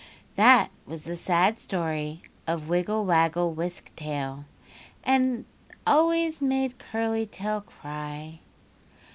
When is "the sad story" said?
1.03-2.23